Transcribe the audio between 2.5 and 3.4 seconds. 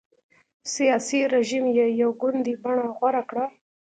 بڼه غوره